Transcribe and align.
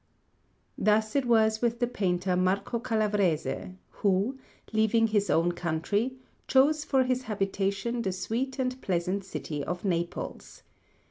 Thus 0.79 1.15
it 1.15 1.27
was 1.27 1.61
with 1.61 1.79
the 1.79 1.85
painter 1.85 2.35
Marco 2.35 2.79
Calavrese, 2.79 3.75
who, 4.01 4.39
leaving 4.73 5.05
his 5.05 5.29
own 5.29 5.51
country, 5.51 6.15
chose 6.47 6.83
for 6.83 7.03
his 7.03 7.21
habitation 7.21 8.01
the 8.01 8.11
sweet 8.11 8.57
and 8.57 8.81
pleasant 8.81 9.23
city 9.25 9.63
of 9.63 9.85
Naples. 9.85 10.63